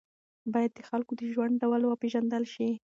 باید 0.53 0.71
د 0.75 0.79
خلکو 0.89 1.11
د 1.19 1.21
ژوند 1.33 1.53
ډول 1.61 1.81
وپېژندل 1.85 2.43
شي. 2.53 2.69